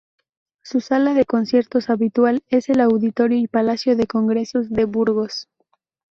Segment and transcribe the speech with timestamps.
[0.63, 5.47] Su sala de conciertos habitual es el Auditorio y Palacio de Congresos de Burgos.